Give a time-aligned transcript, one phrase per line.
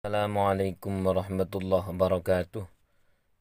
[0.00, 2.64] Assalamualaikum warahmatullahi wabarakatuh.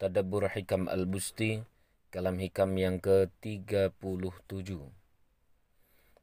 [0.00, 1.60] Tadabbur Hikam Al-Busti
[2.08, 3.92] kalam hikam yang ke-37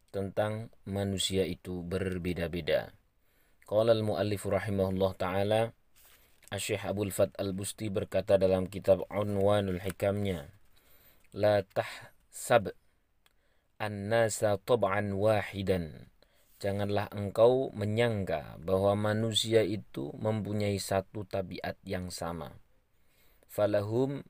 [0.10, 2.98] tentang manusia itu berbeda-beda.
[3.70, 5.70] Qala al-muallif rahimahullah taala
[6.50, 10.50] Asy-Syaikh Abdul Fat Al-Busti berkata dalam kitab Unwanul Hikamnya
[11.38, 12.74] La tahsab
[13.78, 16.10] an-nasa tab'an wahidan
[16.64, 22.56] Janganlah engkau menyangka bahwa manusia itu mempunyai satu tabiat yang sama.
[23.52, 24.24] Falahum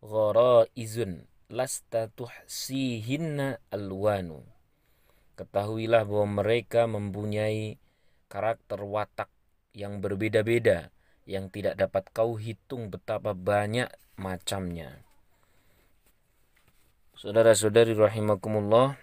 [0.00, 4.48] gharaizun lasta tuhsihinna alwanu.
[5.36, 7.76] Ketahuilah bahwa mereka mempunyai
[8.32, 9.28] karakter watak
[9.76, 10.88] yang berbeda-beda
[11.28, 15.04] yang tidak dapat kau hitung betapa banyak macamnya.
[17.12, 18.96] Saudara-saudari rahimakumullah,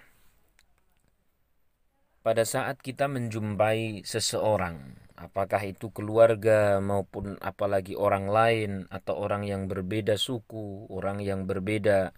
[2.26, 9.70] pada saat kita menjumpai seseorang, apakah itu keluarga maupun apalagi orang lain atau orang yang
[9.70, 12.18] berbeda suku, orang yang berbeda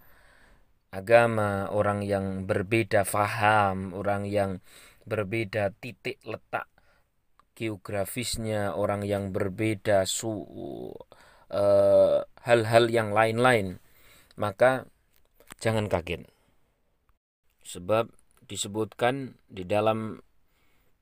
[0.88, 4.64] agama, orang yang berbeda faham, orang yang
[5.04, 6.64] berbeda titik letak
[7.52, 10.92] geografisnya, orang yang berbeda eh,
[12.48, 13.76] hal-hal uh, yang lain-lain,
[14.40, 14.88] maka
[15.60, 16.24] jangan kaget.
[17.66, 18.17] Sebab
[18.48, 20.24] disebutkan di dalam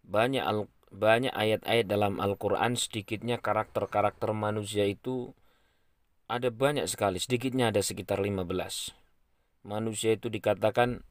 [0.07, 5.35] banyak al, banyak ayat-ayat dalam Al-Qur'an sedikitnya karakter-karakter manusia itu
[6.27, 8.43] ada banyak sekali, sedikitnya ada sekitar 15.
[9.67, 11.07] Manusia itu dikatakan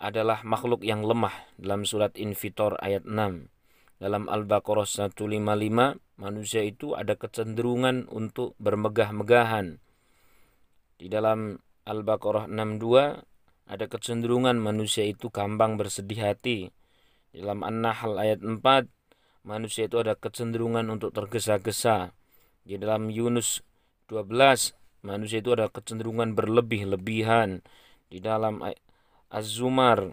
[0.00, 3.52] adalah makhluk yang lemah dalam surat Infitor ayat 6.
[4.00, 9.80] Dalam Al-Baqarah 155, manusia itu ada kecenderungan untuk bermegah-megahan.
[11.00, 13.33] Di dalam Al-Baqarah 62
[13.64, 16.68] ada kecenderungan manusia itu gampang bersedih hati.
[17.32, 18.60] Dalam An-Nahl ayat 4,
[19.48, 22.12] manusia itu ada kecenderungan untuk tergesa-gesa.
[22.60, 23.64] Di dalam Yunus
[24.12, 27.64] 12, manusia itu ada kecenderungan berlebih-lebihan.
[28.12, 28.60] Di dalam
[29.32, 30.12] Az-Zumar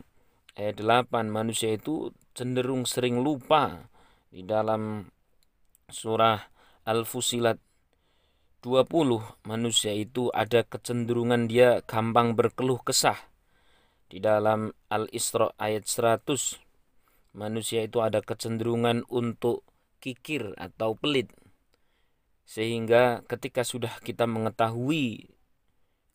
[0.56, 3.92] ayat 8, manusia itu cenderung sering lupa.
[4.32, 5.12] Di dalam
[5.92, 6.40] surah
[6.88, 7.60] Al-Fusilat
[8.64, 13.31] 20, manusia itu ada kecenderungan dia gampang berkeluh kesah
[14.12, 16.60] di dalam Al-Isra ayat 100
[17.32, 19.64] manusia itu ada kecenderungan untuk
[20.04, 21.32] kikir atau pelit.
[22.44, 25.32] Sehingga ketika sudah kita mengetahui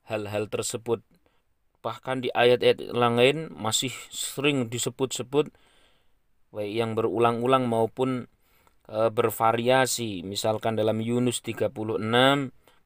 [0.05, 1.01] hal-hal tersebut
[1.81, 5.49] bahkan di ayat-ayat lain masih sering disebut-sebut
[6.53, 8.29] baik yang berulang-ulang maupun
[8.85, 10.21] e, bervariasi.
[10.21, 11.73] Misalkan dalam Yunus 36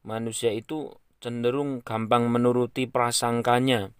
[0.07, 3.91] manusia itu cenderung gampang menuruti prasangkanya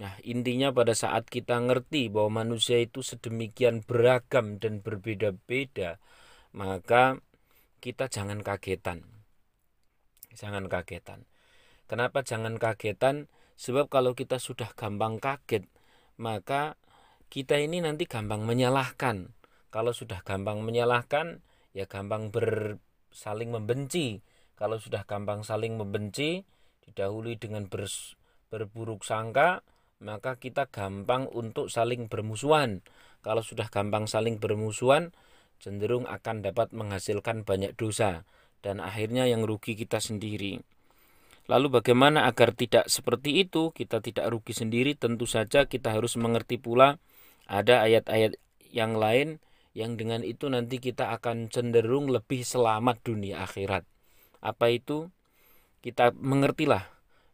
[0.00, 6.00] Nah, intinya pada saat kita ngerti bahwa manusia itu sedemikian beragam dan berbeda-beda,
[6.56, 7.20] maka
[7.84, 9.04] kita jangan kagetan.
[10.32, 11.28] Jangan kagetan.
[11.84, 13.28] Kenapa jangan kagetan?
[13.60, 15.68] Sebab kalau kita sudah gampang kaget,
[16.16, 16.80] maka
[17.28, 19.36] kita ini nanti gampang menyalahkan.
[19.68, 21.44] Kalau sudah gampang menyalahkan,
[21.76, 24.24] ya gampang bersaling membenci.
[24.56, 26.48] Kalau sudah gampang saling membenci,
[26.88, 27.84] didahului dengan ber,
[28.48, 29.60] berburuk sangka,
[30.00, 32.80] maka kita gampang untuk saling bermusuhan.
[33.20, 35.12] Kalau sudah gampang saling bermusuhan,
[35.60, 38.24] cenderung akan dapat menghasilkan banyak dosa
[38.64, 40.64] dan akhirnya yang rugi kita sendiri.
[41.52, 46.56] Lalu bagaimana agar tidak seperti itu, kita tidak rugi sendiri, tentu saja kita harus mengerti
[46.56, 46.96] pula
[47.44, 48.40] ada ayat-ayat
[48.72, 49.42] yang lain
[49.74, 53.86] yang dengan itu nanti kita akan cenderung lebih selamat dunia akhirat.
[54.40, 55.12] Apa itu?
[55.80, 56.86] Kita mengertilah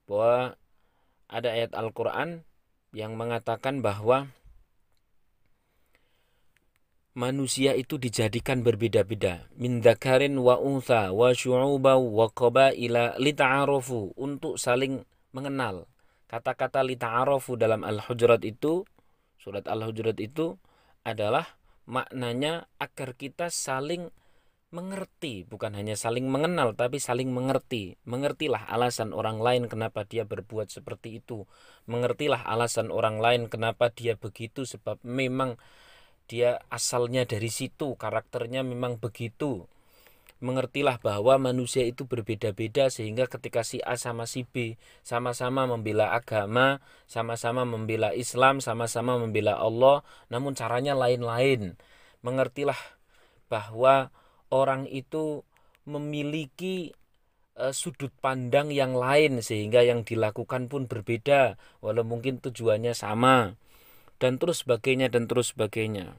[0.06, 0.54] bahwa
[1.26, 2.46] ada ayat Al-Quran
[2.96, 4.32] yang mengatakan bahwa
[7.12, 9.52] manusia itu dijadikan berbeda-beda.
[9.60, 15.04] Min dzakarin wa untha wa syu'uba wa qabaila lita'arufu untuk saling
[15.36, 15.84] mengenal.
[16.24, 18.88] Kata-kata lita'arufu dalam al-hujurat itu
[19.36, 20.56] surat al-hujurat itu
[21.04, 21.44] adalah
[21.84, 24.08] maknanya agar kita saling
[24.74, 27.96] mengerti, bukan hanya saling mengenal, tapi saling mengerti.
[28.02, 31.46] Mengertilah alasan orang lain kenapa dia berbuat seperti itu.
[31.86, 35.54] Mengertilah alasan orang lain kenapa dia begitu, sebab memang
[36.26, 39.70] dia asalnya dari situ, karakternya memang begitu.
[40.36, 46.84] Mengertilah bahwa manusia itu berbeda-beda sehingga ketika si A sama si B sama-sama membela agama,
[47.08, 51.80] sama-sama membela Islam, sama-sama membela Allah, namun caranya lain-lain.
[52.20, 52.76] Mengertilah
[53.48, 54.12] bahwa
[54.50, 55.42] orang itu
[55.86, 56.94] memiliki
[57.56, 63.56] uh, sudut pandang yang lain sehingga yang dilakukan pun berbeda walau mungkin tujuannya sama
[64.16, 66.16] dan terus sebagainya dan terus sebagainya.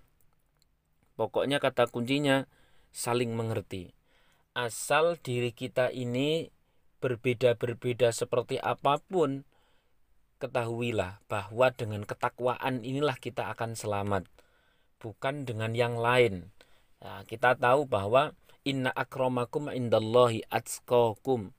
[1.17, 2.45] Pokoknya kata kuncinya
[2.93, 3.93] saling mengerti.
[4.53, 6.49] Asal diri kita ini
[6.97, 9.45] berbeda-berbeda seperti apa pun,
[10.41, 14.29] ketahuilah bahwa dengan ketakwaan inilah kita akan selamat,
[15.01, 16.53] bukan dengan yang lain.
[16.97, 18.33] Nah, kita tahu bahwa
[18.65, 21.53] inna akramakum indallahi atskakum.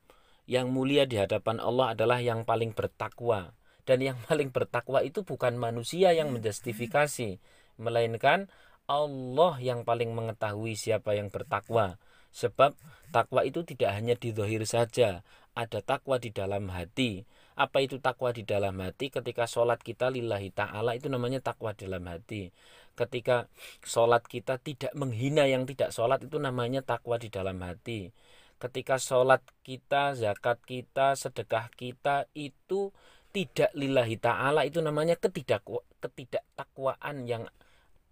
[0.49, 3.53] Yang mulia di hadapan Allah adalah yang paling bertakwa.
[3.85, 7.41] Dan yang paling bertakwa itu bukan manusia yang menjustifikasi,
[7.81, 8.53] melainkan
[8.89, 12.01] Allah yang paling mengetahui siapa yang bertakwa.
[12.33, 12.77] Sebab
[13.13, 15.25] takwa itu tidak hanya di zahir saja,
[15.57, 17.25] ada takwa di dalam hati.
[17.59, 19.11] Apa itu takwa di dalam hati?
[19.11, 22.53] Ketika sholat kita lillahi ta'ala itu namanya takwa dalam hati.
[22.99, 23.47] Ketika
[23.87, 28.11] sholat kita tidak menghina yang tidak sholat itu namanya takwa di dalam hati.
[28.59, 32.91] Ketika sholat kita, zakat kita, sedekah kita itu
[33.31, 35.63] tidak lillahi ta'ala itu namanya ketidak
[36.03, 37.47] ketidaktakwaan yang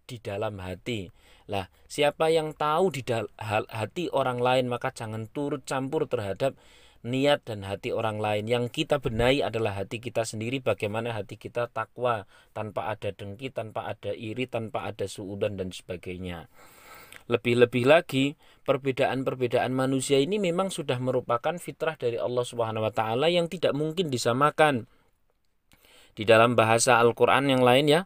[0.06, 1.10] di dalam hati.
[1.50, 3.02] Lah, siapa yang tahu di
[3.70, 6.54] hati orang lain maka jangan turut campur terhadap
[7.06, 8.50] niat dan hati orang lain.
[8.50, 13.86] Yang kita benahi adalah hati kita sendiri bagaimana hati kita takwa tanpa ada dengki, tanpa
[13.86, 16.50] ada iri, tanpa ada suudan dan sebagainya.
[17.30, 18.34] Lebih-lebih lagi,
[18.66, 24.10] perbedaan-perbedaan manusia ini memang sudah merupakan fitrah dari Allah Subhanahu wa taala yang tidak mungkin
[24.10, 24.90] disamakan.
[26.14, 28.02] Di dalam bahasa Al-Qur'an yang lain ya,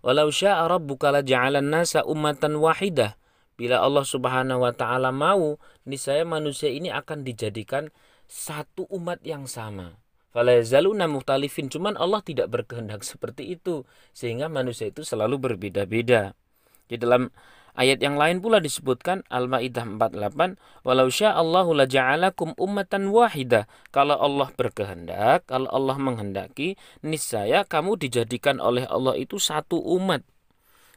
[0.00, 3.20] Walau sya'a rabbuka laja'alan nasa ummatan wahidah.
[3.60, 7.92] Bila Allah Subhanahu wa taala mau, niscaya manusia ini akan dijadikan
[8.30, 9.98] satu umat yang sama.
[10.30, 11.66] Falazaluna muhtalifin.
[11.66, 13.82] Cuman Allah tidak berkehendak seperti itu.
[14.14, 16.38] Sehingga manusia itu selalu berbeda-beda.
[16.86, 17.34] Di dalam
[17.70, 25.46] Ayat yang lain pula disebutkan Al-Maidah 48, "Walau sya'allahu laja'alakum ummatan wahidah." Kalau Allah berkehendak,
[25.46, 26.74] kalau Allah menghendaki,
[27.06, 30.26] niscaya kamu dijadikan oleh Allah itu satu umat.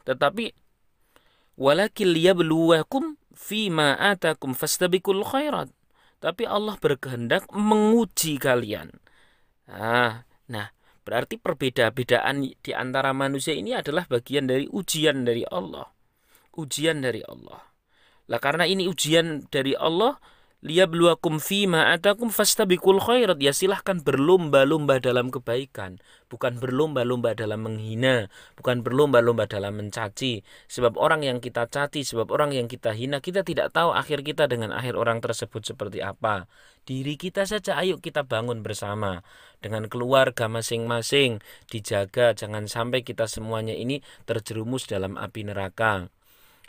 [0.02, 0.50] Tetapi
[1.54, 5.70] walakin liyabluwakum fima atakum fastabikul khairat.
[6.24, 8.88] Tapi Allah berkehendak menguji kalian.
[9.68, 10.72] Nah, nah
[11.04, 15.84] berarti perbedaan-bedaan di antara manusia ini adalah bagian dari ujian dari Allah
[16.56, 17.60] ujian dari Allah.
[18.30, 20.16] Lah karena ini ujian dari Allah,
[20.64, 23.36] liyabluwakum fima atakum fastabikul khairat.
[23.38, 26.00] Ya silahkan berlomba-lomba dalam kebaikan,
[26.32, 30.40] bukan berlomba-lomba dalam menghina, bukan berlomba-lomba dalam mencaci.
[30.72, 34.48] Sebab orang yang kita caci, sebab orang yang kita hina, kita tidak tahu akhir kita
[34.48, 36.48] dengan akhir orang tersebut seperti apa.
[36.84, 39.24] Diri kita saja ayo kita bangun bersama
[39.60, 41.40] dengan keluarga masing-masing,
[41.72, 46.12] dijaga jangan sampai kita semuanya ini terjerumus dalam api neraka.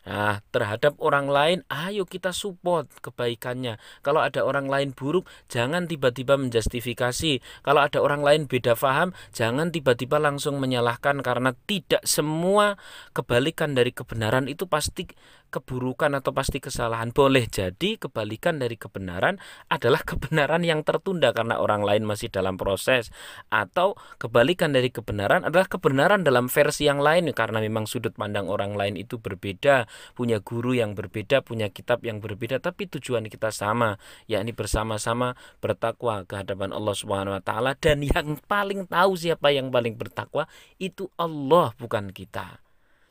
[0.06, 3.81] Nah, terhadap orang lain, ayo kita support kebaikannya.
[4.06, 7.42] Kalau ada orang lain buruk, jangan tiba-tiba menjustifikasi.
[7.66, 12.78] Kalau ada orang lain beda faham, jangan tiba-tiba langsung menyalahkan karena tidak semua
[13.18, 15.10] kebalikan dari kebenaran itu pasti
[15.56, 17.16] keburukan atau pasti kesalahan.
[17.16, 19.40] Boleh jadi kebalikan dari kebenaran
[19.72, 23.16] adalah kebenaran yang tertunda karena orang lain masih dalam proses
[23.48, 28.75] atau kebalikan dari kebenaran adalah kebenaran dalam versi yang lain karena memang sudut pandang orang
[28.75, 33.96] lain itu berbeda, punya guru yang berbeda, punya kitab yang berbeda tapi tujuan kita sama,
[34.28, 39.72] yakni bersama-sama bertakwa ke hadapan Allah Subhanahu wa taala dan yang paling tahu siapa yang
[39.72, 40.50] paling bertakwa
[40.81, 42.64] itu Allah bukan kita.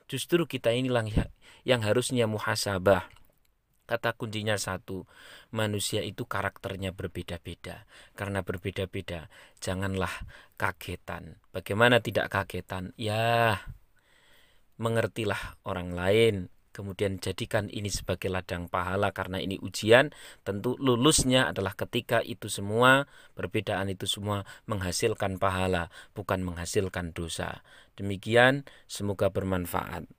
[0.04, 1.04] Justru kita inilah
[1.64, 3.08] yang harusnya muhasabah.
[3.84, 5.04] Kata kuncinya satu,
[5.52, 7.84] manusia itu karakternya berbeda-beda.
[8.16, 9.28] Karena berbeda-beda,
[9.60, 10.12] janganlah
[10.56, 11.36] kagetan.
[11.52, 12.96] Bagaimana tidak kagetan?
[12.96, 13.60] Ya,
[14.80, 20.10] mengertilah orang lain, kemudian jadikan ini sebagai ladang pahala karena ini ujian
[20.42, 23.06] tentu lulusnya adalah ketika itu semua
[23.38, 27.62] perbedaan itu semua menghasilkan pahala bukan menghasilkan dosa
[27.94, 30.10] demikian semoga bermanfaat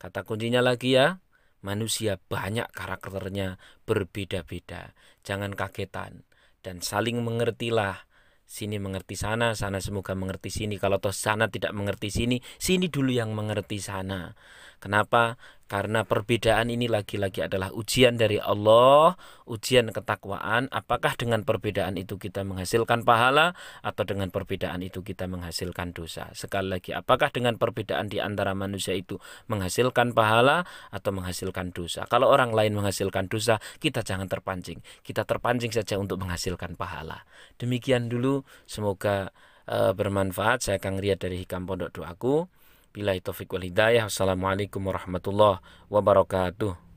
[0.00, 1.20] Kata kuncinya lagi ya,
[1.60, 4.96] manusia banyak karakternya berbeda-beda.
[5.28, 6.24] Jangan kagetan
[6.64, 8.08] dan saling mengertilah.
[8.48, 10.80] Sini mengerti sana, sana semoga mengerti sini.
[10.80, 14.34] Kalau toh sana tidak mengerti sini, sini dulu yang mengerti sana.
[14.80, 15.36] Kenapa?
[15.70, 19.14] Karena perbedaan ini lagi-lagi adalah ujian dari Allah,
[19.46, 20.66] ujian ketakwaan.
[20.74, 26.26] Apakah dengan perbedaan itu kita menghasilkan pahala atau dengan perbedaan itu kita menghasilkan dosa?
[26.34, 32.02] Sekali lagi, apakah dengan perbedaan di antara manusia itu menghasilkan pahala atau menghasilkan dosa?
[32.10, 34.82] Kalau orang lain menghasilkan dosa, kita jangan terpancing.
[35.06, 37.22] Kita terpancing saja untuk menghasilkan pahala.
[37.62, 39.30] Demikian dulu, semoga
[39.70, 40.66] uh, bermanfaat.
[40.66, 42.50] Saya Kang Riyad dari Hikam Pondok Doaku.
[42.90, 44.10] Bila taufik wal hidayah.
[44.10, 46.89] Assalamualaikum warahmatullahi wabarakatuh.